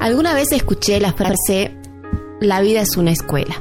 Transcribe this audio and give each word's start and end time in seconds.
Alguna 0.00 0.32
vez 0.32 0.50
escuché 0.52 0.98
la 0.98 1.12
frase, 1.12 1.76
la 2.40 2.62
vida 2.62 2.80
es 2.80 2.96
una 2.96 3.10
escuela. 3.10 3.60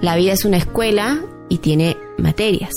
La 0.00 0.14
vida 0.14 0.32
es 0.32 0.44
una 0.44 0.58
escuela 0.58 1.20
y 1.48 1.58
tiene 1.58 1.96
materias. 2.18 2.72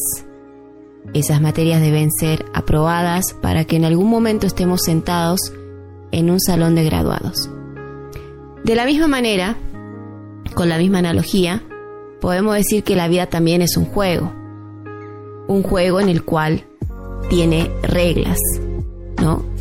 Esas 1.14 1.40
materias 1.40 1.82
deben 1.82 2.12
ser 2.12 2.46
aprobadas 2.56 3.36
para 3.44 3.66
que 3.66 3.76
en 3.76 3.86
algún 3.86 4.10
momento 4.10 4.48
estemos 4.48 4.82
sentados 4.82 5.54
en 6.12 6.32
un 6.32 6.40
salón 6.40 6.74
de 6.74 6.84
graduados. 6.84 7.48
De 8.64 8.74
la 8.74 8.86
misma 8.86 9.06
manera, 9.06 9.56
con 10.56 10.70
la 10.70 10.80
misma 10.80 10.98
analogía, 10.98 11.62
podemos 12.22 12.56
decir 12.56 12.84
que 12.84 12.96
la 12.96 13.08
vida 13.08 13.28
también 13.28 13.62
es 13.62 13.78
un 13.78 13.86
juego. 13.86 14.34
Un 15.48 15.62
juego 15.62 16.00
en 16.00 16.10
el 16.10 16.24
cual 16.24 16.66
tiene 17.30 17.70
reglas, 17.84 18.40
¿no? 19.22 19.53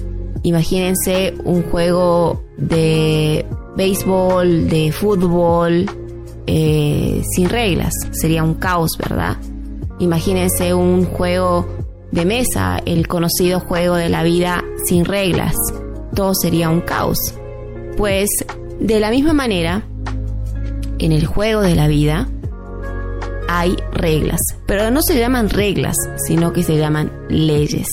Imagínense 0.43 1.35
un 1.45 1.63
juego 1.63 2.43
de 2.57 3.47
béisbol, 3.77 4.69
de 4.69 4.93
fútbol, 4.93 5.87
eh, 6.47 7.23
sin 7.35 7.49
reglas. 7.49 7.93
Sería 8.13 8.43
un 8.43 8.55
caos, 8.55 8.91
¿verdad? 8.99 9.37
Imagínense 9.99 10.75
un 10.75 11.05
juego 11.05 11.67
de 12.11 12.25
mesa, 12.25 12.81
el 12.85 13.07
conocido 13.07 13.61
juego 13.61 13.95
de 13.95 14.09
la 14.09 14.23
vida 14.23 14.65
sin 14.85 15.05
reglas. 15.05 15.55
Todo 16.15 16.35
sería 16.35 16.71
un 16.71 16.81
caos. 16.81 17.19
Pues 17.97 18.29
de 18.81 19.01
la 19.01 19.11
misma 19.11 19.33
manera, 19.33 19.85
en 20.99 21.13
el 21.13 21.27
juego 21.27 21.61
de 21.61 21.75
la 21.75 21.89
vida 21.89 22.29
hay 23.49 23.77
reglas, 23.93 24.41
pero 24.67 24.91
no 24.91 25.03
se 25.03 25.19
llaman 25.19 25.51
reglas, 25.51 25.97
sino 26.27 26.53
que 26.53 26.63
se 26.63 26.77
llaman 26.79 27.13
leyes. 27.29 27.89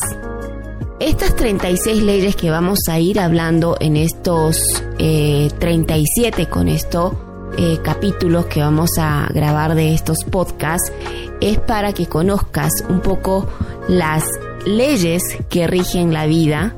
Estas 1.00 1.34
36 1.38 2.04
leyes 2.04 2.36
que 2.36 2.52
vamos 2.52 2.80
a 2.90 3.00
ir 3.00 3.22
hablando 3.22 3.78
en 3.80 3.96
estos 3.96 4.62
37 4.98 6.42
eh, 6.42 6.50
con 6.50 6.68
estos 6.68 7.14
eh, 7.58 7.80
capítulos 7.82 8.48
que 8.48 8.60
vamos 8.60 8.90
a 9.00 9.30
grabar 9.34 9.76
de 9.76 9.94
estos 9.94 10.26
podcasts 10.30 10.92
es 11.40 11.58
para 11.58 11.94
que 11.94 12.08
conozcas 12.08 12.84
un 12.90 13.00
poco 13.00 13.48
las 13.88 14.26
leyes 14.66 15.24
que 15.50 15.68
rigen 15.68 16.14
la 16.14 16.26
vida 16.26 16.76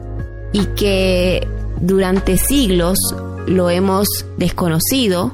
y 0.54 0.66
que 0.68 1.48
durante 1.80 2.38
siglos 2.38 3.00
lo 3.48 3.72
hemos 3.72 4.08
desconocido 4.38 5.34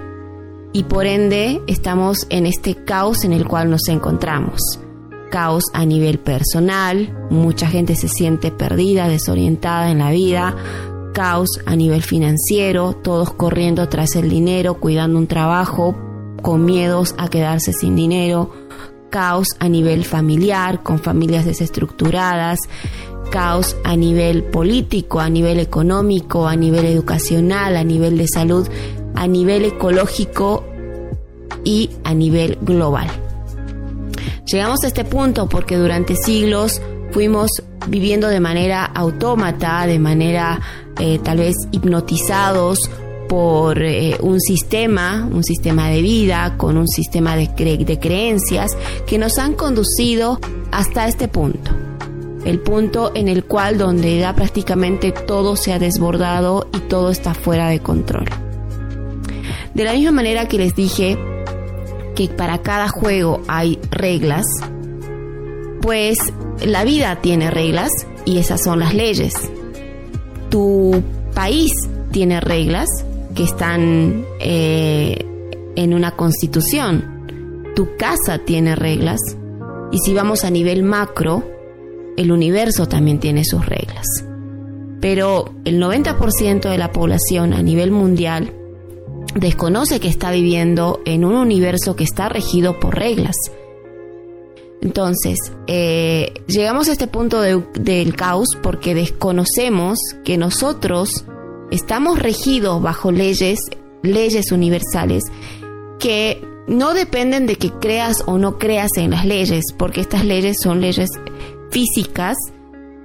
y 0.71 0.83
por 0.83 1.07
ende 1.07 1.61
estamos 1.67 2.25
en 2.29 2.45
este 2.45 2.75
caos 2.75 3.25
en 3.25 3.33
el 3.33 3.45
cual 3.45 3.69
nos 3.69 3.89
encontramos 3.89 4.79
caos 5.29 5.63
a 5.73 5.85
nivel 5.85 6.19
personal, 6.19 7.27
mucha 7.29 7.67
gente 7.67 7.95
se 7.95 8.07
siente 8.07 8.51
perdida, 8.51 9.07
desorientada 9.07 9.91
en 9.91 9.99
la 9.99 10.11
vida, 10.11 10.55
caos 11.13 11.49
a 11.65 11.75
nivel 11.75 12.03
financiero, 12.03 12.93
todos 12.93 13.33
corriendo 13.33 13.89
tras 13.89 14.15
el 14.15 14.29
dinero, 14.29 14.75
cuidando 14.75 15.17
un 15.17 15.27
trabajo, 15.27 15.95
con 16.41 16.65
miedos 16.65 17.15
a 17.17 17.27
quedarse 17.29 17.73
sin 17.73 17.95
dinero, 17.95 18.51
caos 19.09 19.47
a 19.59 19.67
nivel 19.69 20.05
familiar, 20.05 20.83
con 20.83 20.99
familias 20.99 21.45
desestructuradas, 21.45 22.59
caos 23.31 23.75
a 23.83 23.95
nivel 23.95 24.43
político, 24.43 25.19
a 25.19 25.29
nivel 25.29 25.59
económico, 25.59 26.47
a 26.47 26.55
nivel 26.55 26.85
educacional, 26.85 27.75
a 27.75 27.83
nivel 27.83 28.17
de 28.17 28.27
salud, 28.27 28.67
a 29.15 29.27
nivel 29.27 29.65
ecológico 29.65 30.65
y 31.63 31.89
a 32.03 32.13
nivel 32.13 32.57
global. 32.61 33.26
Llegamos 34.51 34.79
a 34.85 34.87
este 34.87 35.03
punto 35.03 35.49
porque 35.49 35.75
durante 35.75 36.15
siglos 36.15 36.81
fuimos 37.11 37.51
viviendo 37.89 38.29
de 38.29 38.39
manera 38.39 38.85
autómata, 38.85 39.85
de 39.85 39.99
manera 39.99 40.61
eh, 40.99 41.19
tal 41.21 41.39
vez 41.39 41.55
hipnotizados 41.71 42.79
por 43.27 43.81
eh, 43.81 44.15
un 44.21 44.39
sistema, 44.39 45.27
un 45.29 45.43
sistema 45.43 45.89
de 45.89 46.01
vida, 46.01 46.55
con 46.55 46.77
un 46.77 46.87
sistema 46.87 47.35
de, 47.35 47.47
de 47.47 47.99
creencias 47.99 48.71
que 49.05 49.17
nos 49.17 49.37
han 49.37 49.53
conducido 49.53 50.39
hasta 50.71 51.09
este 51.09 51.27
punto. 51.27 51.71
El 52.45 52.61
punto 52.61 53.11
en 53.15 53.27
el 53.27 53.43
cual 53.43 53.77
donde 53.77 54.19
ya 54.19 54.33
prácticamente 54.33 55.11
todo 55.11 55.57
se 55.57 55.73
ha 55.73 55.79
desbordado 55.79 56.69
y 56.73 56.79
todo 56.87 57.09
está 57.09 57.33
fuera 57.33 57.67
de 57.67 57.81
control. 57.81 58.29
De 59.73 59.83
la 59.83 59.91
misma 59.91 60.13
manera 60.13 60.47
que 60.47 60.57
les 60.57 60.73
dije, 60.73 61.17
que 62.17 62.27
para 62.29 62.63
cada 62.63 62.89
juego 62.89 63.43
hay 63.47 63.77
reglas, 63.91 64.43
pues 65.83 66.17
la 66.65 66.83
vida 66.83 67.21
tiene 67.21 67.51
reglas 67.51 67.91
y 68.25 68.39
esas 68.39 68.63
son 68.63 68.79
las 68.79 68.95
leyes. 68.95 69.35
Tu 70.49 71.03
país 71.35 71.71
tiene 72.11 72.41
reglas 72.41 72.87
que 73.35 73.43
están 73.43 74.25
eh, 74.39 75.23
en 75.75 75.93
una 75.93 76.15
constitución. 76.15 77.23
Tu 77.75 77.95
casa 77.97 78.39
tiene 78.39 78.75
reglas 78.75 79.19
y 79.91 79.99
si 79.99 80.15
vamos 80.15 80.43
a 80.43 80.49
nivel 80.49 80.81
macro, 80.81 81.43
el 82.17 82.31
universo 82.31 82.87
también 82.87 83.19
tiene 83.19 83.45
sus 83.45 83.63
reglas. 83.63 84.07
Pero 84.99 85.53
el 85.65 85.79
90% 85.79 86.67
de 86.67 86.77
la 86.79 86.91
población 86.91 87.53
a 87.53 87.61
nivel 87.61 87.91
mundial 87.91 88.56
desconoce 89.35 89.99
que 89.99 90.07
está 90.07 90.31
viviendo 90.31 91.01
en 91.05 91.25
un 91.25 91.35
universo 91.35 91.95
que 91.95 92.03
está 92.03 92.29
regido 92.29 92.79
por 92.79 92.95
reglas. 92.95 93.35
Entonces, 94.81 95.37
eh, 95.65 96.33
llegamos 96.47 96.87
a 96.87 96.91
este 96.91 97.07
punto 97.07 97.41
del 97.41 98.15
caos 98.15 98.47
porque 98.61 98.93
desconocemos 98.93 99.97
que 100.23 100.37
nosotros 100.37 101.25
estamos 101.71 102.19
regidos 102.19 102.81
bajo 102.81 103.11
leyes, 103.11 103.59
leyes 104.03 104.51
universales, 104.51 105.23
que 105.99 106.41
no 106.67 106.93
dependen 106.93 107.47
de 107.47 107.55
que 107.55 107.71
creas 107.71 108.23
o 108.27 108.37
no 108.37 108.57
creas 108.59 108.91
en 108.97 109.11
las 109.11 109.25
leyes, 109.25 109.65
porque 109.77 110.01
estas 110.01 110.25
leyes 110.25 110.57
son 110.61 110.81
leyes 110.81 111.09
físicas, 111.71 112.37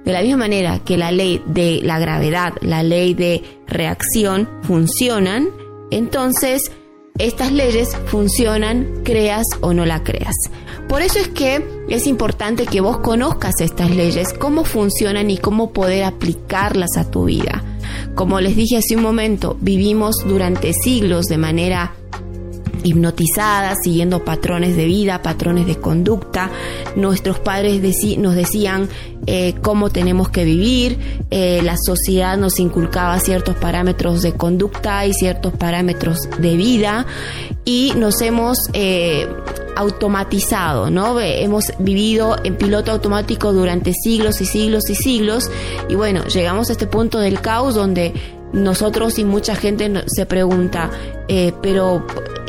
de 0.05 0.11
la 0.11 0.21
misma 0.21 0.37
manera 0.37 0.79
que 0.79 0.97
la 0.97 1.11
ley 1.11 1.41
de 1.45 1.79
la 1.81 1.97
gravedad, 1.97 2.53
la 2.61 2.83
ley 2.83 3.13
de 3.13 3.41
reacción 3.67 4.49
funcionan, 4.63 5.47
entonces, 5.95 6.71
estas 7.19 7.51
leyes 7.51 7.95
funcionan, 8.07 9.01
creas 9.03 9.45
o 9.61 9.73
no 9.73 9.85
la 9.85 10.03
creas. 10.03 10.35
Por 10.89 11.01
eso 11.01 11.19
es 11.19 11.27
que 11.27 11.63
es 11.87 12.07
importante 12.07 12.65
que 12.65 12.81
vos 12.81 12.97
conozcas 12.99 13.61
estas 13.61 13.91
leyes, 13.91 14.33
cómo 14.33 14.65
funcionan 14.65 15.29
y 15.29 15.37
cómo 15.37 15.71
poder 15.73 16.05
aplicarlas 16.05 16.97
a 16.97 17.09
tu 17.09 17.25
vida. 17.25 17.63
Como 18.15 18.39
les 18.39 18.55
dije 18.55 18.77
hace 18.77 18.95
un 18.95 19.03
momento, 19.03 19.57
vivimos 19.59 20.15
durante 20.25 20.73
siglos 20.73 21.25
de 21.25 21.37
manera 21.37 21.95
hipnotizadas, 22.83 23.77
siguiendo 23.83 24.23
patrones 24.23 24.75
de 24.75 24.85
vida, 24.85 25.21
patrones 25.21 25.67
de 25.67 25.77
conducta. 25.77 26.49
Nuestros 26.95 27.39
padres 27.39 27.81
nos 28.17 28.35
decían 28.35 28.89
eh, 29.25 29.55
cómo 29.61 29.89
tenemos 29.89 30.29
que 30.29 30.43
vivir, 30.43 30.97
eh, 31.31 31.61
la 31.63 31.77
sociedad 31.77 32.37
nos 32.37 32.59
inculcaba 32.59 33.17
ciertos 33.19 33.55
parámetros 33.55 34.21
de 34.21 34.33
conducta 34.33 35.05
y 35.05 35.13
ciertos 35.13 35.53
parámetros 35.53 36.17
de 36.39 36.57
vida 36.57 37.05
y 37.63 37.93
nos 37.95 38.21
hemos 38.21 38.57
eh, 38.73 39.25
automatizado, 39.77 40.89
¿no? 40.89 41.19
Hemos 41.21 41.71
vivido 41.79 42.35
en 42.43 42.57
piloto 42.57 42.91
automático 42.91 43.53
durante 43.53 43.93
siglos 43.93 44.41
y 44.41 44.45
siglos 44.45 44.89
y 44.89 44.95
siglos 44.95 45.49
y 45.87 45.95
bueno, 45.95 46.25
llegamos 46.25 46.69
a 46.69 46.73
este 46.73 46.87
punto 46.87 47.19
del 47.19 47.39
caos 47.39 47.75
donde 47.75 48.13
nosotros 48.53 49.19
y 49.19 49.25
mucha 49.25 49.55
gente 49.55 49.91
se 50.07 50.25
pregunta, 50.25 50.89
pero 51.61 52.05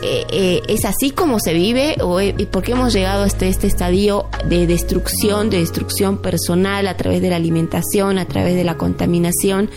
eh, 0.06 0.26
eh, 0.28 0.62
¿es 0.68 0.84
así 0.84 1.12
como 1.12 1.40
se 1.40 1.54
vive? 1.54 1.96
¿O 2.02 2.20
eh, 2.20 2.34
por 2.50 2.62
qué 2.62 2.72
hemos 2.72 2.92
llegado 2.92 3.24
a 3.24 3.26
este, 3.26 3.48
estadio 3.48 4.26
de 4.46 4.66
destrucción, 4.66 5.48
de 5.48 5.60
destrucción 5.60 6.18
personal 6.18 6.86
a 6.88 6.96
través 6.98 7.22
de 7.22 7.30
la 7.30 7.36
alimentación, 7.36 8.18
a 8.18 8.26
través 8.26 8.54
de 8.54 8.64
la 8.64 8.76
contaminación? 8.76 9.70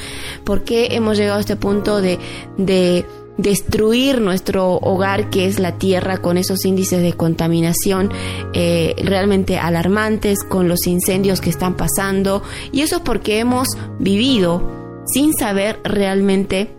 ¿Por 0.43 0.65
qué 0.65 0.89
hemos 0.91 1.17
llegado 1.17 1.37
a 1.37 1.39
este 1.39 1.55
punto 1.55 2.01
de, 2.01 2.19
de 2.57 3.05
destruir 3.37 4.19
nuestro 4.19 4.73
hogar 4.73 5.29
que 5.29 5.45
es 5.45 5.59
la 5.59 5.77
tierra 5.77 6.17
con 6.17 6.37
esos 6.37 6.65
índices 6.65 7.01
de 7.01 7.13
contaminación 7.13 8.11
realmente 8.53 9.59
alarmantes 9.59 10.43
con 10.43 10.67
los 10.67 10.87
incendios 10.87 11.39
que 11.39 11.51
están 11.51 11.77
pasando 11.77 12.41
y 12.71 12.81
eso 12.81 12.95
es 12.95 13.01
porque 13.03 13.37
hemos 13.37 13.67
vivido 13.99 14.76
sin 15.13 15.33
saber 15.33 15.79
realmente 15.83 16.73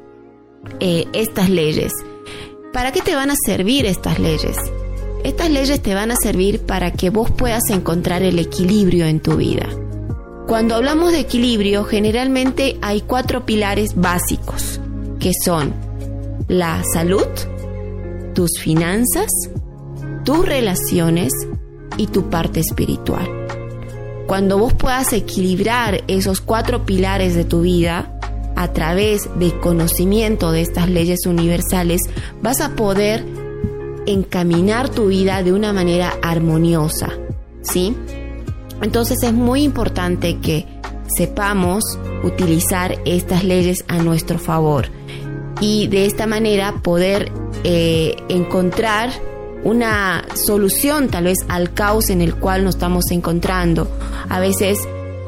estas 0.80 1.48
leyes 1.50 1.92
¿Para 2.72 2.92
qué 2.92 3.00
te 3.00 3.14
van 3.14 3.30
a 3.30 3.34
servir 3.46 3.86
estas 3.86 4.19
leyes? 4.19 4.56
Estas 5.25 5.50
leyes 5.50 5.80
te 5.80 5.94
van 5.94 6.10
a 6.10 6.16
servir 6.16 6.60
para 6.60 6.92
que 6.92 7.08
vos 7.08 7.30
puedas 7.30 7.70
encontrar 7.70 8.22
el 8.22 8.38
equilibrio 8.38 9.06
en 9.06 9.20
tu 9.20 9.36
vida. 9.36 9.69
Cuando 10.46 10.75
hablamos 10.75 11.12
de 11.12 11.20
equilibrio, 11.20 11.84
generalmente 11.84 12.78
hay 12.82 13.00
cuatro 13.00 13.46
pilares 13.46 13.96
básicos, 13.96 14.80
que 15.19 15.32
son 15.44 15.75
la 16.46 16.82
salud, 16.92 17.26
tus 18.34 18.60
finanzas, 18.60 19.30
tus 20.25 20.46
relaciones 20.46 21.32
y 21.96 22.06
tu 22.06 22.28
parte 22.28 22.60
espiritual. 22.60 23.28
Cuando 24.26 24.58
vos 24.58 24.75
puedas 24.75 25.14
equilibrar 25.14 26.04
esos 26.06 26.42
cuatro 26.42 26.84
pilares 26.84 27.34
de 27.34 27.44
tu 27.44 27.62
vida, 27.62 28.18
a 28.58 28.72
través 28.72 29.28
de 29.38 29.56
conocimiento 29.60 30.50
de 30.50 30.62
estas 30.62 30.90
leyes 30.90 31.26
universales, 31.26 32.00
vas 32.43 32.60
a 32.60 32.75
poder 32.75 33.25
encaminar 34.05 34.88
tu 34.88 35.06
vida 35.06 35.44
de 35.44 35.52
una 35.52 35.72
manera 35.72 36.14
armoniosa, 36.22 37.12
¿sí? 37.62 37.94
Entonces 38.82 39.19
es 39.22 39.32
muy 39.32 39.62
importante 39.62 40.38
que 40.38 40.66
sepamos 41.16 41.84
utilizar 42.25 42.99
estas 43.05 43.44
leyes 43.44 43.84
a 43.87 43.99
nuestro 43.99 44.40
favor 44.40 44.88
y 45.61 45.87
de 45.87 46.06
esta 46.06 46.26
manera 46.26 46.82
poder 46.82 47.31
eh, 47.62 48.16
encontrar 48.28 49.11
una 49.62 50.25
solución 50.34 51.08
tal 51.08 51.25
vez 51.25 51.38
al 51.46 51.72
caos 51.75 52.11
en 52.11 52.22
el 52.22 52.34
cual 52.34 52.64
nos 52.64 52.75
estamos 52.75 53.04
encontrando. 53.12 53.88
A 54.28 54.40
veces 54.40 54.78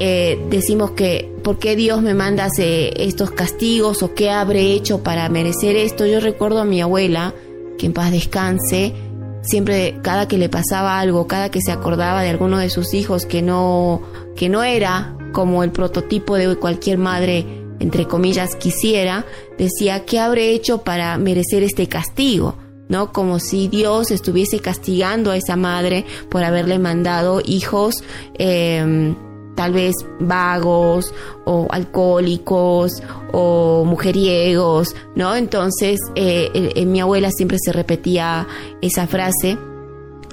eh, 0.03 0.43
decimos 0.49 0.93
que, 0.93 1.31
¿por 1.45 1.59
qué 1.59 1.77
Dios 1.77 2.01
me 2.01 2.15
manda 2.15 2.49
estos 2.59 3.31
castigos 3.33 4.03
o 4.03 4.15
qué 4.15 4.31
habré 4.31 4.73
hecho 4.73 5.03
para 5.03 5.29
merecer 5.29 5.77
esto? 5.77 6.07
Yo 6.07 6.21
recuerdo 6.21 6.61
a 6.61 6.65
mi 6.65 6.81
abuela, 6.81 7.35
que 7.79 7.85
en 7.85 7.93
paz 7.93 8.11
descanse, 8.11 8.95
siempre 9.43 9.99
cada 10.03 10.27
que 10.27 10.39
le 10.39 10.49
pasaba 10.49 10.99
algo, 10.99 11.27
cada 11.27 11.51
que 11.51 11.61
se 11.61 11.71
acordaba 11.71 12.23
de 12.23 12.31
alguno 12.31 12.57
de 12.57 12.71
sus 12.71 12.95
hijos 12.95 13.27
que 13.27 13.43
no, 13.43 14.01
que 14.37 14.49
no 14.49 14.63
era 14.63 15.17
como 15.33 15.63
el 15.63 15.71
prototipo 15.71 16.37
de 16.37 16.57
cualquier 16.57 16.97
madre, 16.97 17.45
entre 17.79 18.07
comillas, 18.07 18.57
quisiera, 18.57 19.27
decía, 19.59 20.07
¿qué 20.07 20.19
habré 20.19 20.53
hecho 20.53 20.79
para 20.79 21.19
merecer 21.19 21.63
este 21.63 21.89
castigo? 21.89 22.57
¿no? 22.89 23.13
Como 23.13 23.39
si 23.39 23.69
Dios 23.69 24.11
estuviese 24.11 24.61
castigando 24.61 25.31
a 25.31 25.37
esa 25.37 25.57
madre 25.57 26.07
por 26.31 26.43
haberle 26.43 26.79
mandado 26.79 27.41
hijos 27.45 28.03
em, 28.39 29.15
tal 29.61 29.75
vez 29.75 29.95
vagos 30.19 31.13
o 31.45 31.67
alcohólicos 31.69 33.03
o 33.31 33.85
mujeriegos, 33.85 34.97
¿no? 35.15 35.37
Entonces, 35.37 35.99
eh, 36.15 36.73
en 36.77 36.91
mi 36.91 36.99
abuela 37.03 37.31
siempre 37.31 37.59
se 37.61 37.71
repetía 37.71 38.47
esa 38.81 39.07
frase 39.07 39.59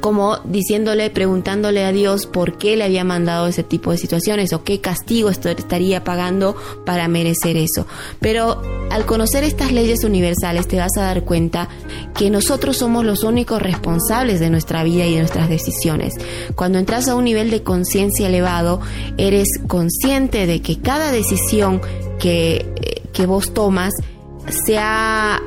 como 0.02 0.38
diciéndole, 0.46 1.10
preguntándole 1.10 1.84
a 1.86 1.92
Dios 1.92 2.26
por 2.26 2.58
qué 2.58 2.76
le 2.76 2.84
había 2.84 3.04
mandado 3.04 3.48
ese 3.48 3.64
tipo 3.64 3.92
de 3.92 3.98
situaciones 3.98 4.54
o 4.54 4.64
qué 4.64 4.80
castigo 4.80 5.30
estaría 5.30 6.04
pagando 6.04 6.56
para 6.86 7.08
merecer 7.08 7.58
eso. 7.58 7.88
Pero 8.20 8.62
al 8.90 9.06
conocer 9.06 9.44
estas 9.44 9.72
leyes 9.72 10.04
universales 10.04 10.68
te 10.68 10.78
vas 10.78 10.96
a 10.98 11.02
dar 11.02 11.24
cuenta 11.24 11.70
que 12.16 12.30
nosotros 12.30 12.78
somos 12.78 13.06
los 13.06 13.24
únicos 13.24 13.62
responsables 13.62 14.40
de 14.40 14.50
nuestra 14.50 14.84
vida 14.84 15.06
y 15.06 15.14
de 15.14 15.20
nuestras 15.20 15.50
decisiones. 15.50 16.14
Cuando 16.56 16.80
entras 16.80 17.08
a 17.08 17.16
un 17.16 17.26
nivel 17.26 17.50
de 17.50 17.64
conciencia 17.64 18.28
elevado, 18.28 18.80
eres 19.18 19.48
consciente 19.68 20.46
de 20.48 20.62
que 20.62 20.80
cada 20.80 21.12
decisión 21.12 21.82
que, 22.20 22.66
eh, 22.82 23.02
que 23.14 23.26
vos 23.26 23.54
tomas 23.54 23.94
se 24.66 24.78
ha 24.78 25.42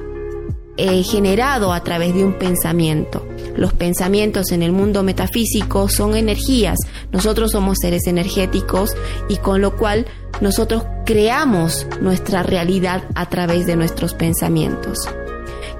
eh, 0.77 1.03
generado 1.03 1.73
a 1.73 1.83
través 1.83 2.15
de 2.15 2.25
un 2.25 2.35
pensamiento. 2.35 3.30
Los 3.57 3.73
pensamientos 3.73 4.53
en 4.53 4.63
el 4.63 4.73
mundo 4.73 5.03
metafísico 5.03 5.89
son 5.89 6.17
energías. 6.17 6.79
Nosotros 7.13 7.53
somos 7.53 7.79
seres 7.81 8.07
energéticos 8.07 8.95
y 9.29 9.37
con 9.37 9.61
lo 9.61 9.77
cual 9.77 10.07
nosotros 10.41 10.85
creamos 11.05 11.87
nuestra 12.01 12.43
realidad 12.43 13.05
a 13.15 13.29
través 13.29 13.67
de 13.67 13.77
nuestros 13.77 14.15
pensamientos. 14.15 14.99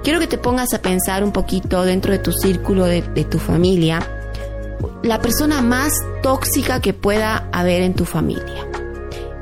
Quiero 0.03 0.19
que 0.19 0.27
te 0.27 0.37
pongas 0.37 0.73
a 0.73 0.81
pensar 0.81 1.23
un 1.23 1.31
poquito 1.31 1.83
dentro 1.83 2.11
de 2.11 2.19
tu 2.19 2.31
círculo 2.31 2.85
de, 2.85 3.01
tu 3.01 3.37
familia, 3.37 3.99
la 5.03 5.21
persona 5.21 5.61
más 5.61 5.93
tóxica 6.23 6.81
que 6.81 6.93
pueda 6.93 7.47
haber 7.51 7.83
en 7.83 7.93
tu 7.93 8.05
familia. 8.05 8.67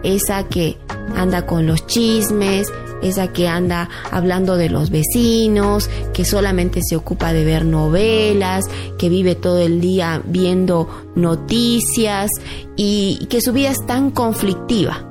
Esa 0.03 0.43
que 0.47 0.77
anda 1.15 1.45
con 1.45 1.65
los 1.65 1.87
chismes, 1.87 2.71
esa 3.01 3.31
que 3.31 3.47
anda 3.47 3.89
hablando 4.11 4.57
de 4.57 4.69
los 4.69 4.89
vecinos, 4.89 5.89
que 6.13 6.25
solamente 6.25 6.81
se 6.87 6.95
ocupa 6.95 7.33
de 7.33 7.45
ver 7.45 7.65
novelas, 7.65 8.69
que 8.97 9.09
vive 9.09 9.35
todo 9.35 9.59
el 9.59 9.81
día 9.81 10.21
viendo 10.25 10.87
noticias 11.15 12.29
y 12.75 13.25
que 13.29 13.41
su 13.41 13.53
vida 13.53 13.69
es 13.69 13.85
tan 13.85 14.11
conflictiva. 14.11 15.05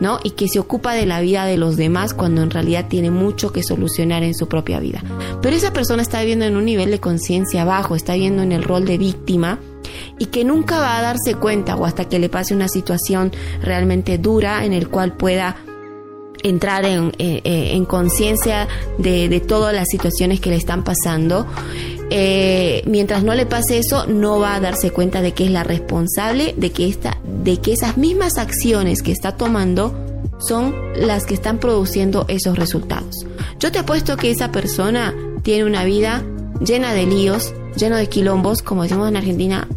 ¿no? 0.00 0.18
Y 0.24 0.30
que 0.30 0.48
se 0.48 0.58
ocupa 0.58 0.94
de 0.94 1.04
la 1.04 1.20
vida 1.20 1.44
de 1.44 1.58
los 1.58 1.76
demás 1.76 2.14
cuando 2.14 2.42
en 2.42 2.50
realidad 2.50 2.86
tiene 2.88 3.10
mucho 3.10 3.52
que 3.52 3.62
solucionar 3.62 4.22
en 4.22 4.34
su 4.34 4.48
propia 4.48 4.80
vida. 4.80 5.02
Pero 5.42 5.54
esa 5.54 5.72
persona 5.72 6.02
está 6.02 6.20
viviendo 6.20 6.46
en 6.46 6.56
un 6.56 6.64
nivel 6.64 6.90
de 6.90 7.00
conciencia 7.00 7.64
bajo, 7.64 7.94
está 7.94 8.14
viviendo 8.14 8.42
en 8.42 8.52
el 8.52 8.62
rol 8.62 8.86
de 8.86 8.96
víctima 8.96 9.58
y 10.18 10.26
que 10.26 10.44
nunca 10.44 10.78
va 10.78 10.98
a 10.98 11.02
darse 11.02 11.34
cuenta 11.34 11.76
o 11.76 11.84
hasta 11.84 12.06
que 12.06 12.18
le 12.18 12.30
pase 12.30 12.54
una 12.54 12.68
situación 12.68 13.30
realmente 13.62 14.16
dura 14.16 14.64
en 14.64 14.72
el 14.72 14.88
cual 14.88 15.12
pueda 15.12 15.56
entrar 16.42 16.84
en, 16.84 17.08
eh, 17.18 17.40
eh, 17.44 17.70
en 17.72 17.84
conciencia 17.84 18.68
de, 18.98 19.28
de, 19.28 19.40
todas 19.40 19.74
las 19.74 19.88
situaciones 19.88 20.40
que 20.40 20.50
le 20.50 20.56
están 20.56 20.84
pasando. 20.84 21.46
Eh, 22.10 22.82
mientras 22.86 23.22
no 23.22 23.34
le 23.34 23.46
pase 23.46 23.78
eso, 23.78 24.06
no 24.06 24.38
va 24.38 24.56
a 24.56 24.60
darse 24.60 24.90
cuenta 24.90 25.22
de 25.22 25.32
que 25.32 25.44
es 25.44 25.50
la 25.50 25.62
responsable 25.62 26.54
de 26.56 26.72
que, 26.72 26.88
esta, 26.88 27.18
de 27.42 27.58
que 27.58 27.72
esas 27.72 27.96
mismas 27.96 28.36
acciones 28.38 29.02
que 29.02 29.12
está 29.12 29.36
tomando 29.36 29.94
son 30.38 30.74
las 30.96 31.26
que 31.26 31.34
están 31.34 31.58
produciendo 31.58 32.24
esos 32.28 32.58
resultados. 32.58 33.26
Yo 33.58 33.70
te 33.70 33.78
apuesto 33.78 34.16
que 34.16 34.30
esa 34.30 34.50
persona 34.50 35.14
tiene 35.42 35.64
una 35.64 35.84
vida 35.84 36.24
llena 36.64 36.94
de 36.94 37.06
líos, 37.06 37.54
lleno 37.76 37.96
de 37.96 38.08
quilombos, 38.08 38.62
como 38.62 38.82
decimos 38.82 39.08
en 39.08 39.16
Argentina, 39.16 39.68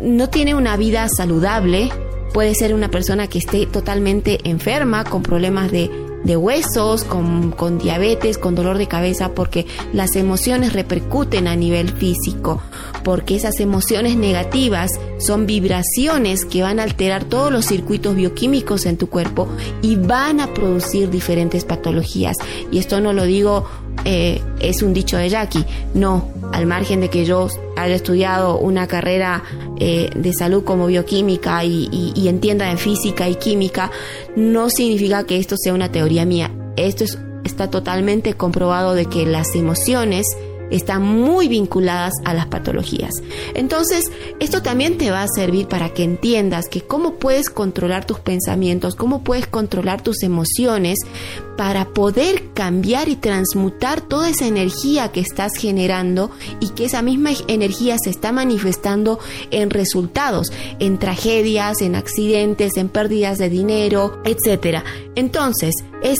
no 0.00 0.28
tiene 0.28 0.54
una 0.54 0.76
vida 0.76 1.08
saludable, 1.08 1.90
Puede 2.36 2.54
ser 2.54 2.74
una 2.74 2.90
persona 2.90 3.28
que 3.28 3.38
esté 3.38 3.64
totalmente 3.64 4.40
enferma, 4.44 5.04
con 5.04 5.22
problemas 5.22 5.72
de, 5.72 5.88
huesos, 6.36 7.02
con, 7.02 7.50
con, 7.50 7.78
diabetes, 7.78 8.36
con 8.36 8.54
dolor 8.54 8.76
de 8.76 8.86
cabeza, 8.86 9.30
porque 9.32 9.64
las 9.94 10.16
emociones 10.16 10.74
repercuten 10.74 11.48
a 11.48 11.56
nivel 11.56 11.88
físico, 11.88 12.60
porque 13.02 13.36
esas 13.36 13.58
emociones 13.58 14.16
negativas 14.16 14.90
son 15.16 15.46
vibraciones 15.46 16.44
que 16.44 16.60
van 16.60 16.78
a 16.78 16.82
alterar 16.82 17.24
todos 17.24 17.50
los 17.50 17.64
circuitos 17.64 18.14
bioquímicos 18.14 18.84
en 18.84 18.98
tu 18.98 19.08
cuerpo 19.08 19.48
y 19.80 19.96
van 19.96 20.40
a 20.40 20.52
producir 20.52 21.08
diferentes 21.08 21.64
patologías. 21.64 22.36
Y 22.70 22.80
esto 22.80 23.00
no 23.00 23.14
lo 23.14 23.24
digo 23.24 23.66
eh, 24.04 24.42
es 24.60 24.82
un 24.82 24.92
dicho 24.92 25.16
de 25.16 25.30
Jackie. 25.30 25.64
No, 25.94 26.28
al 26.52 26.66
margen 26.66 27.00
de 27.00 27.08
que 27.08 27.24
yo 27.24 27.48
haya 27.76 27.94
estudiado 27.94 28.58
una 28.58 28.86
carrera 28.86 29.42
eh, 29.78 30.10
de 30.14 30.32
salud 30.32 30.64
como 30.64 30.86
bioquímica 30.86 31.64
y, 31.64 32.28
entienda 32.28 32.70
en 32.70 32.78
física 32.78 33.28
y 33.28 33.36
química, 33.36 33.90
no 34.34 34.68
significa 34.70 35.24
que 35.24 35.38
esto 35.38 35.56
sea 35.56 35.74
una 35.74 35.92
teoría 35.92 36.24
mía. 36.24 36.50
Esto 36.76 37.04
está 37.44 37.70
totalmente 37.70 38.34
comprobado 38.34 38.94
de 38.94 39.06
que 39.06 39.26
las 39.26 39.54
emociones 39.54 40.26
están 40.70 41.02
muy 41.02 41.48
vinculadas 41.48 42.12
a 42.24 42.34
las 42.34 42.46
patologías. 42.46 43.10
Entonces, 43.54 44.04
esto 44.40 44.62
también 44.62 44.98
te 44.98 45.10
va 45.10 45.22
a 45.22 45.28
servir 45.28 45.68
para 45.68 45.90
que 45.90 46.04
entiendas 46.04 46.68
que 46.68 46.82
cómo 46.82 47.14
puedes 47.14 47.50
controlar 47.50 48.04
tus 48.04 48.20
pensamientos, 48.20 48.94
cómo 48.94 49.22
puedes 49.22 49.46
controlar 49.46 50.02
tus 50.02 50.22
emociones 50.22 50.98
para 51.56 51.88
poder 51.88 52.52
cambiar 52.52 53.08
y 53.08 53.16
transmutar 53.16 54.00
toda 54.00 54.28
esa 54.28 54.46
energía 54.46 55.10
que 55.12 55.20
estás 55.20 55.52
generando 55.58 56.30
y 56.60 56.70
que 56.70 56.84
esa 56.84 57.02
misma 57.02 57.30
energía 57.48 57.96
se 58.02 58.10
está 58.10 58.32
manifestando 58.32 59.18
en 59.50 59.70
resultados, 59.70 60.52
en 60.78 60.98
tragedias, 60.98 61.80
en 61.80 61.94
accidentes, 61.94 62.76
en 62.76 62.88
pérdidas 62.88 63.38
de 63.38 63.48
dinero, 63.48 64.20
etc. 64.24 64.82
Entonces, 65.14 65.74
es 66.02 66.18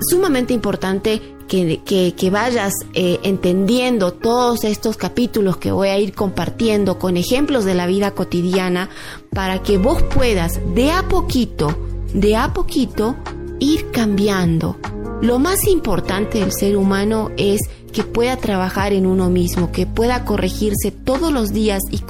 sumamente 0.00 0.54
importante 0.54 1.20
que, 1.52 2.30
vayas 2.30 2.72
eh, 2.94 3.20
entendiendo 3.24 4.12
todos 4.14 4.64
estos 4.64 4.96
capítulos 4.96 5.58
que 5.58 5.70
voy 5.70 5.88
a 5.88 5.98
ir 5.98 6.14
compartiendo 6.14 6.98
con 6.98 7.18
ejemplos 7.18 7.66
de 7.66 7.74
la 7.74 7.86
vida 7.86 8.12
cotidiana 8.12 8.88
para 9.30 9.62
que 9.62 9.76
vos 9.76 10.02
puedas 10.02 10.58
de 10.74 10.90
a 10.90 11.02
poquito, 11.08 11.76
de 12.14 12.36
a 12.36 12.54
poquito, 12.54 13.16
ir 13.60 13.90
cambiando. 13.90 14.78
Lo 15.22 15.38
más 15.38 15.68
importante 15.68 16.40
del 16.40 16.50
ser 16.52 16.76
humano 16.76 17.30
es 17.36 17.60
que 17.92 18.02
pueda 18.02 18.36
trabajar 18.38 18.92
en 18.92 19.06
uno 19.06 19.30
mismo, 19.30 19.70
que 19.70 19.86
pueda 19.86 20.24
corregirse 20.24 20.90
todos 20.90 21.32
los 21.32 21.52
días 21.52 21.80
y, 21.92 22.02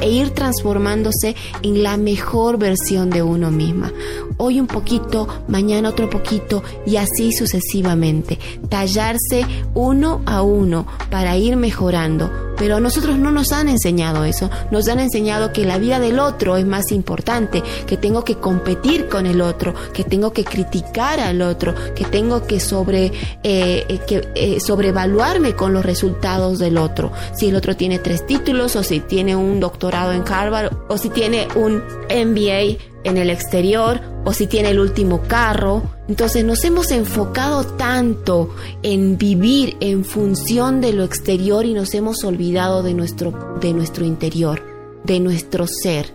e 0.00 0.10
ir 0.10 0.30
transformándose 0.30 1.34
en 1.62 1.82
la 1.82 1.96
mejor 1.96 2.56
versión 2.56 3.10
de 3.10 3.24
uno 3.24 3.50
misma. 3.50 3.92
Hoy 4.36 4.60
un 4.60 4.68
poquito, 4.68 5.26
mañana 5.48 5.88
otro 5.88 6.08
poquito 6.08 6.62
y 6.86 6.98
así 6.98 7.32
sucesivamente. 7.32 8.38
Tallarse 8.68 9.44
uno 9.74 10.22
a 10.24 10.42
uno 10.42 10.86
para 11.10 11.36
ir 11.36 11.56
mejorando. 11.56 12.45
Pero 12.58 12.80
nosotros 12.80 13.18
no 13.18 13.30
nos 13.30 13.52
han 13.52 13.68
enseñado 13.68 14.24
eso. 14.24 14.50
Nos 14.70 14.88
han 14.88 15.00
enseñado 15.00 15.52
que 15.52 15.64
la 15.64 15.78
vida 15.78 16.00
del 16.00 16.18
otro 16.18 16.56
es 16.56 16.66
más 16.66 16.92
importante, 16.92 17.62
que 17.86 17.96
tengo 17.96 18.24
que 18.24 18.36
competir 18.36 19.08
con 19.08 19.26
el 19.26 19.40
otro, 19.40 19.74
que 19.92 20.04
tengo 20.04 20.32
que 20.32 20.44
criticar 20.44 21.20
al 21.20 21.42
otro, 21.42 21.74
que 21.94 22.04
tengo 22.04 22.46
que 22.46 22.60
sobre 22.60 23.06
eh, 23.42 23.84
eh 23.88 24.00
que 24.06 24.28
eh, 24.34 24.58
evaluarme 24.86 25.54
con 25.54 25.72
los 25.72 25.84
resultados 25.84 26.58
del 26.58 26.78
otro. 26.78 27.12
Si 27.34 27.48
el 27.48 27.56
otro 27.56 27.76
tiene 27.76 27.98
tres 27.98 28.26
títulos 28.26 28.76
o 28.76 28.82
si 28.82 29.00
tiene 29.00 29.36
un 29.36 29.60
doctorado 29.60 30.12
en 30.12 30.24
Harvard 30.26 30.72
o 30.88 30.98
si 30.98 31.10
tiene 31.10 31.48
un 31.54 31.82
MBA 32.08 32.78
en 33.04 33.16
el 33.16 33.30
exterior 33.30 34.00
o 34.24 34.32
si 34.32 34.46
tiene 34.46 34.70
el 34.70 34.80
último 34.80 35.22
carro. 35.22 35.95
Entonces 36.08 36.44
nos 36.44 36.64
hemos 36.64 36.90
enfocado 36.90 37.64
tanto 37.64 38.50
en 38.82 39.18
vivir 39.18 39.76
en 39.80 40.04
función 40.04 40.80
de 40.80 40.92
lo 40.92 41.04
exterior 41.04 41.66
y 41.66 41.74
nos 41.74 41.94
hemos 41.94 42.22
olvidado 42.24 42.82
de 42.82 42.94
nuestro, 42.94 43.58
de 43.60 43.72
nuestro 43.72 44.04
interior, 44.04 44.62
de 45.04 45.18
nuestro 45.18 45.66
ser, 45.66 46.12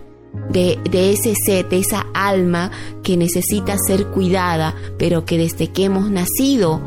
de, 0.50 0.78
de 0.90 1.12
ese 1.12 1.34
ser, 1.46 1.68
de 1.68 1.80
esa 1.80 2.06
alma 2.14 2.70
que 3.02 3.18
necesita 3.18 3.76
ser 3.86 4.06
cuidada, 4.06 4.74
pero 4.98 5.26
que 5.26 5.36
desde 5.36 5.68
que 5.68 5.84
hemos 5.84 6.10
nacido, 6.10 6.80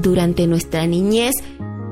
durante 0.00 0.46
nuestra 0.46 0.86
niñez, 0.86 1.34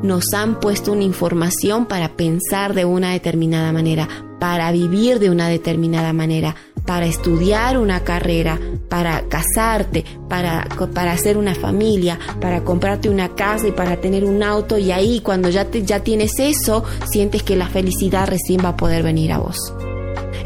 nos 0.02 0.32
han 0.32 0.60
puesto 0.60 0.92
una 0.92 1.04
información 1.04 1.86
para 1.86 2.16
pensar 2.16 2.74
de 2.74 2.84
una 2.84 3.12
determinada 3.12 3.72
manera, 3.72 4.08
para 4.38 4.70
vivir 4.72 5.18
de 5.18 5.30
una 5.30 5.48
determinada 5.48 6.12
manera, 6.12 6.56
para 6.88 7.04
estudiar 7.04 7.76
una 7.76 8.02
carrera, 8.02 8.58
para 8.88 9.28
casarte, 9.28 10.06
para, 10.26 10.66
para 10.94 11.12
hacer 11.12 11.36
una 11.36 11.54
familia, 11.54 12.18
para 12.40 12.64
comprarte 12.64 13.10
una 13.10 13.34
casa 13.34 13.68
y 13.68 13.72
para 13.72 14.00
tener 14.00 14.24
un 14.24 14.42
auto 14.42 14.78
y 14.78 14.90
ahí 14.90 15.20
cuando 15.20 15.50
ya, 15.50 15.70
ya 15.70 16.00
tienes 16.00 16.38
eso, 16.38 16.84
sientes 17.10 17.42
que 17.42 17.56
la 17.56 17.68
felicidad 17.68 18.26
recién 18.26 18.64
va 18.64 18.70
a 18.70 18.76
poder 18.78 19.02
venir 19.02 19.32
a 19.32 19.38
vos. 19.38 19.58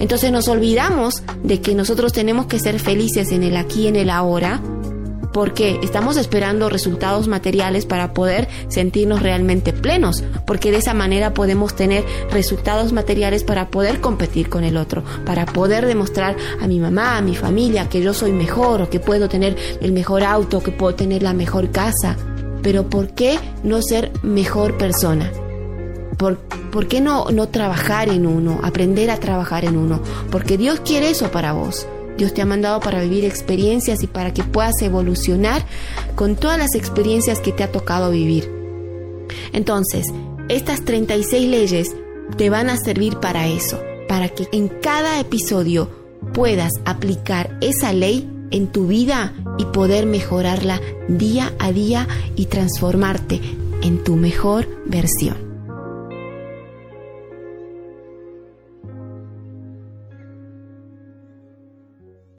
Entonces 0.00 0.32
nos 0.32 0.48
olvidamos 0.48 1.22
de 1.44 1.60
que 1.60 1.76
nosotros 1.76 2.12
tenemos 2.12 2.46
que 2.46 2.58
ser 2.58 2.80
felices 2.80 3.30
en 3.30 3.44
el 3.44 3.56
aquí 3.56 3.82
y 3.82 3.86
en 3.86 3.94
el 3.94 4.10
ahora 4.10 4.60
porque 5.32 5.78
estamos 5.82 6.16
esperando 6.16 6.68
resultados 6.68 7.28
materiales 7.28 7.86
para 7.86 8.12
poder 8.12 8.48
sentirnos 8.68 9.22
realmente 9.22 9.72
plenos, 9.72 10.22
porque 10.46 10.70
de 10.70 10.78
esa 10.78 10.94
manera 10.94 11.34
podemos 11.34 11.74
tener 11.74 12.04
resultados 12.30 12.92
materiales 12.92 13.44
para 13.44 13.68
poder 13.68 14.00
competir 14.00 14.48
con 14.48 14.64
el 14.64 14.76
otro, 14.76 15.02
para 15.24 15.46
poder 15.46 15.86
demostrar 15.86 16.36
a 16.60 16.66
mi 16.66 16.78
mamá, 16.78 17.16
a 17.16 17.22
mi 17.22 17.34
familia 17.34 17.88
que 17.88 18.02
yo 18.02 18.14
soy 18.14 18.32
mejor 18.32 18.82
o 18.82 18.90
que 18.90 19.00
puedo 19.00 19.28
tener 19.28 19.56
el 19.80 19.92
mejor 19.92 20.22
auto, 20.22 20.62
que 20.62 20.72
puedo 20.72 20.94
tener 20.94 21.22
la 21.22 21.32
mejor 21.32 21.70
casa. 21.70 22.16
Pero 22.62 22.88
¿por 22.88 23.08
qué 23.10 23.38
no 23.64 23.82
ser 23.82 24.12
mejor 24.22 24.78
persona? 24.78 25.30
¿Por, 26.16 26.38
¿Por, 26.38 26.86
qué 26.86 27.00
no, 27.00 27.30
no 27.32 27.48
trabajar 27.48 28.08
en 28.08 28.26
uno, 28.26 28.60
aprender 28.62 29.10
a 29.10 29.18
trabajar 29.18 29.64
en 29.64 29.76
uno? 29.76 30.00
Porque 30.30 30.56
Dios 30.56 30.80
quiere 30.80 31.10
eso 31.10 31.30
para 31.32 31.52
vos. 31.52 31.86
Dios 32.16 32.34
te 32.34 32.42
ha 32.42 32.46
mandado 32.46 32.80
para 32.80 33.02
vivir 33.02 33.24
experiencias 33.24 34.02
y 34.02 34.06
para 34.06 34.32
que 34.32 34.42
puedas 34.42 34.80
evolucionar 34.82 35.64
con 36.14 36.36
todas 36.36 36.58
las 36.58 36.74
experiencias 36.74 37.40
que 37.40 37.52
te 37.52 37.64
ha 37.64 37.72
tocado 37.72 38.10
vivir. 38.10 38.50
Entonces, 39.52 40.06
estas 40.48 40.84
36 40.84 41.48
leyes 41.48 41.96
te 42.36 42.50
van 42.50 42.70
a 42.70 42.76
servir 42.76 43.16
para 43.18 43.46
eso, 43.48 43.80
para 44.08 44.28
que 44.28 44.48
en 44.52 44.68
cada 44.68 45.20
episodio 45.20 45.88
puedas 46.32 46.72
aplicar 46.84 47.58
esa 47.60 47.92
ley 47.92 48.28
en 48.50 48.68
tu 48.68 48.86
vida 48.86 49.32
y 49.58 49.64
poder 49.66 50.06
mejorarla 50.06 50.80
día 51.08 51.52
a 51.58 51.72
día 51.72 52.06
y 52.36 52.46
transformarte 52.46 53.40
en 53.82 54.04
tu 54.04 54.16
mejor 54.16 54.68
versión. 54.86 55.51